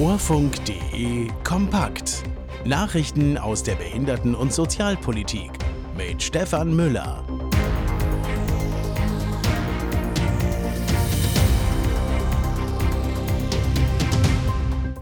[0.00, 2.22] Orfunk.de kompakt.
[2.64, 5.50] Nachrichten aus der Behinderten- und Sozialpolitik
[5.94, 7.22] mit Stefan Müller.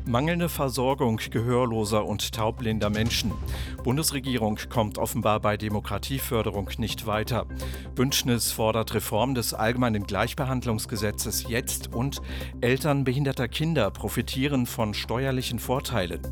[0.09, 3.33] Mangelnde Versorgung gehörloser und taubblinder Menschen.
[3.85, 7.45] Bundesregierung kommt offenbar bei Demokratieförderung nicht weiter.
[7.95, 12.23] Bündnis fordert Reform des allgemeinen Gleichbehandlungsgesetzes jetzt und
[12.63, 16.23] Eltern behinderter Kinder profitieren von steuerlichen Vorteilen.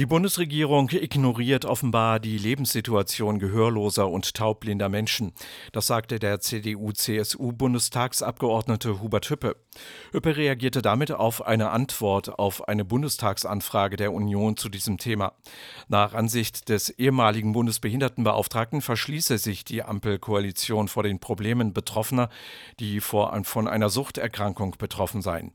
[0.00, 5.34] Die Bundesregierung ignoriert offenbar die Lebenssituation gehörloser und taubblinder Menschen.
[5.72, 9.56] Das sagte der CDU-CSU-Bundestagsabgeordnete Hubert Hüppe.
[10.12, 15.34] Hüppe reagierte damit auf eine Antwort auf eine Bundestagsanfrage der Union zu diesem Thema.
[15.88, 22.30] Nach Ansicht des ehemaligen Bundesbehindertenbeauftragten verschließe sich die Ampelkoalition vor den Problemen Betroffener,
[22.78, 25.52] die von einer Suchterkrankung betroffen seien.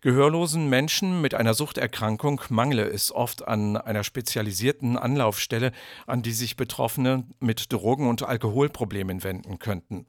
[0.00, 5.72] Gehörlosen Menschen mit einer Suchterkrankung mangle es oft an einer spezialisierten Anlaufstelle,
[6.06, 10.06] an die sich Betroffene mit Drogen- und Alkoholproblemen wenden könnten.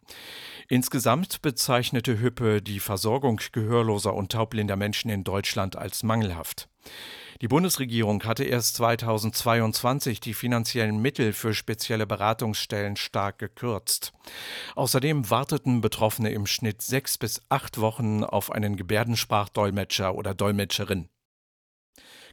[0.69, 6.69] Insgesamt bezeichnete Hüppe die Versorgung gehörloser und taubblinder Menschen in Deutschland als mangelhaft.
[7.41, 14.13] Die Bundesregierung hatte erst 2022 die finanziellen Mittel für spezielle Beratungsstellen stark gekürzt.
[14.75, 21.09] Außerdem warteten Betroffene im Schnitt sechs bis acht Wochen auf einen Gebärdensprachdolmetscher oder Dolmetscherin.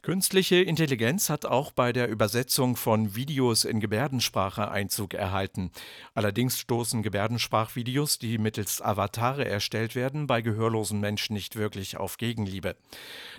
[0.03, 5.69] Künstliche Intelligenz hat auch bei der Übersetzung von Videos in Gebärdensprache Einzug erhalten.
[6.15, 12.75] Allerdings stoßen Gebärdensprachvideos, die mittels Avatare erstellt werden, bei gehörlosen Menschen nicht wirklich auf Gegenliebe.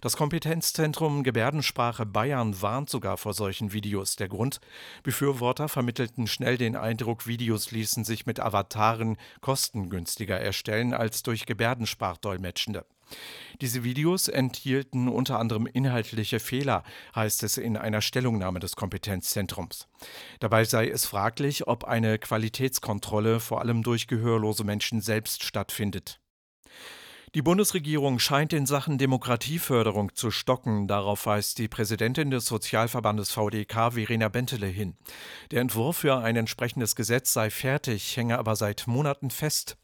[0.03, 4.15] Das Kompetenzzentrum Gebärdensprache Bayern warnt sogar vor solchen Videos.
[4.15, 4.61] Der Grund?
[5.03, 12.85] Befürworter vermittelten schnell den Eindruck, Videos ließen sich mit Avataren kostengünstiger erstellen als durch Gebärdensprachdolmetschende.
[13.61, 16.83] Diese Videos enthielten unter anderem inhaltliche Fehler,
[17.15, 19.89] heißt es in einer Stellungnahme des Kompetenzzentrums.
[20.41, 26.19] Dabei sei es fraglich, ob eine Qualitätskontrolle vor allem durch gehörlose Menschen selbst stattfindet.
[27.35, 30.87] Die Bundesregierung scheint in Sachen Demokratieförderung zu stocken.
[30.87, 34.97] Darauf weist die Präsidentin des Sozialverbandes VDK, Verena Bentele, hin.
[35.51, 39.79] Der Entwurf für ein entsprechendes Gesetz sei fertig, hänge aber seit Monaten fest.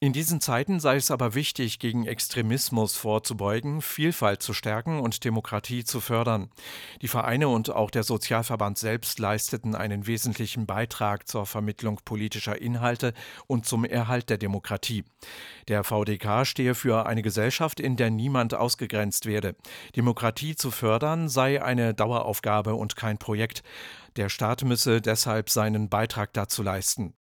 [0.00, 5.82] In diesen Zeiten sei es aber wichtig, gegen Extremismus vorzubeugen, Vielfalt zu stärken und Demokratie
[5.82, 6.50] zu fördern.
[7.02, 13.12] Die Vereine und auch der Sozialverband selbst leisteten einen wesentlichen Beitrag zur Vermittlung politischer Inhalte
[13.48, 15.02] und zum Erhalt der Demokratie.
[15.66, 19.56] Der VDK stehe für eine Gesellschaft, in der niemand ausgegrenzt werde.
[19.96, 23.64] Demokratie zu fördern sei eine Daueraufgabe und kein Projekt.
[24.14, 27.17] Der Staat müsse deshalb seinen Beitrag dazu leisten.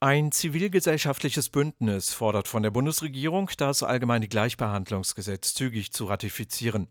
[0.00, 6.86] Ein zivilgesellschaftliches Bündnis fordert von der Bundesregierung, das allgemeine Gleichbehandlungsgesetz zügig zu ratifizieren.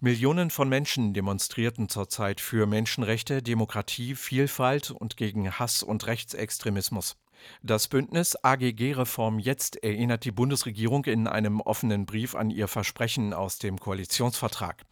[0.00, 7.18] Millionen von Menschen demonstrierten zurzeit für Menschenrechte, Demokratie, Vielfalt und gegen Hass und Rechtsextremismus.
[7.62, 13.34] Das Bündnis AGG Reform jetzt erinnert die Bundesregierung in einem offenen Brief an ihr Versprechen
[13.34, 14.86] aus dem Koalitionsvertrag.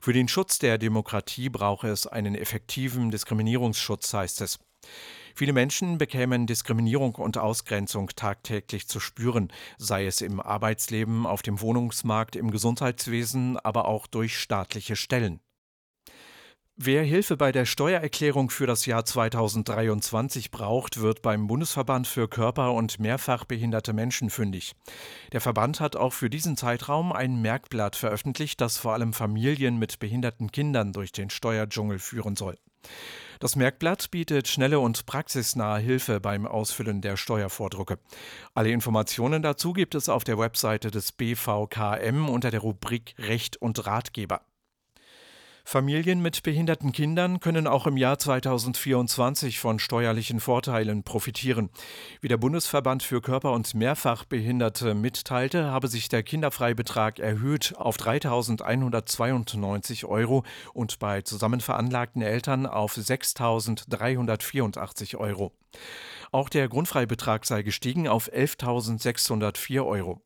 [0.00, 4.58] Für den Schutz der Demokratie brauche es einen effektiven Diskriminierungsschutz, heißt es.
[5.38, 11.60] Viele Menschen bekämen Diskriminierung und Ausgrenzung tagtäglich zu spüren, sei es im Arbeitsleben, auf dem
[11.60, 15.38] Wohnungsmarkt, im Gesundheitswesen, aber auch durch staatliche Stellen.
[16.74, 22.72] Wer Hilfe bei der Steuererklärung für das Jahr 2023 braucht, wird beim Bundesverband für Körper-
[22.72, 24.74] und Mehrfachbehinderte Menschen fündig.
[25.30, 30.00] Der Verband hat auch für diesen Zeitraum ein Merkblatt veröffentlicht, das vor allem Familien mit
[30.00, 32.58] behinderten Kindern durch den Steuerdschungel führen soll.
[33.38, 37.98] Das Merkblatt bietet schnelle und praxisnahe Hilfe beim Ausfüllen der Steuervordrucke.
[38.52, 43.86] Alle Informationen dazu gibt es auf der Webseite des BVKM unter der Rubrik Recht und
[43.86, 44.40] Ratgeber.
[45.70, 51.68] Familien mit behinderten Kindern können auch im Jahr 2024 von steuerlichen Vorteilen profitieren.
[52.22, 60.06] Wie der Bundesverband für Körper- und Mehrfachbehinderte mitteilte, habe sich der Kinderfreibetrag erhöht auf 3.192
[60.06, 60.42] Euro
[60.72, 65.52] und bei zusammenveranlagten Eltern auf 6.384 Euro.
[66.30, 70.20] Auch der Grundfreibetrag sei gestiegen auf 11.604 Euro.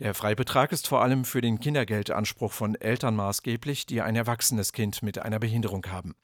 [0.00, 5.02] Der Freibetrag ist vor allem für den Kindergeldanspruch von Eltern maßgeblich, die ein erwachsenes Kind
[5.02, 6.14] mit einer Behinderung haben.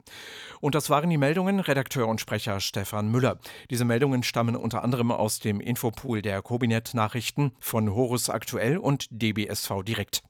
[0.61, 3.39] Und das waren die Meldungen Redakteur und Sprecher Stefan Müller.
[3.71, 9.07] Diese Meldungen stammen unter anderem aus dem Infopool der Kobinet Nachrichten von Horus Aktuell und
[9.11, 10.23] DBSV Direkt.